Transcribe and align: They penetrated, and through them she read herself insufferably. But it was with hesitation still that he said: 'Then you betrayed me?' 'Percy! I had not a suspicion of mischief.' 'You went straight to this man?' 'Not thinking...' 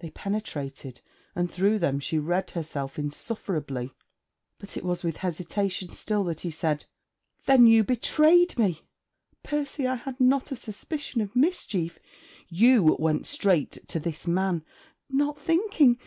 They 0.00 0.10
penetrated, 0.10 1.02
and 1.36 1.48
through 1.48 1.78
them 1.78 2.00
she 2.00 2.18
read 2.18 2.50
herself 2.50 2.98
insufferably. 2.98 3.92
But 4.58 4.76
it 4.76 4.82
was 4.82 5.04
with 5.04 5.18
hesitation 5.18 5.90
still 5.90 6.24
that 6.24 6.40
he 6.40 6.50
said: 6.50 6.86
'Then 7.46 7.68
you 7.68 7.84
betrayed 7.84 8.58
me?' 8.58 8.88
'Percy! 9.44 9.86
I 9.86 9.94
had 9.94 10.18
not 10.18 10.50
a 10.50 10.56
suspicion 10.56 11.20
of 11.20 11.36
mischief.' 11.36 12.00
'You 12.48 12.96
went 12.98 13.24
straight 13.28 13.86
to 13.86 14.00
this 14.00 14.26
man?' 14.26 14.64
'Not 15.08 15.38
thinking...' 15.38 16.00